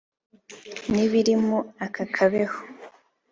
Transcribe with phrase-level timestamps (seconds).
[0.91, 2.45] n’ibiri mu aka kebo